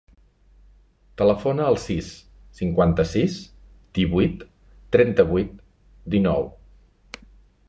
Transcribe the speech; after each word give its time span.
Telefona 1.21 1.67
al 1.73 1.77
sis, 1.83 2.07
cinquanta-sis, 2.61 3.37
divuit, 3.99 4.43
trenta-vuit, 4.97 5.57
dinou. 6.17 6.53